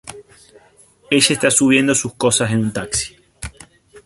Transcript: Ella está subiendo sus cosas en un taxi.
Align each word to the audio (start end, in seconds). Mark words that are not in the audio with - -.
Ella 1.11 1.33
está 1.35 1.51
subiendo 1.51 1.93
sus 1.93 2.15
cosas 2.15 2.49
en 2.49 2.57
un 2.61 2.73
taxi. 2.73 3.15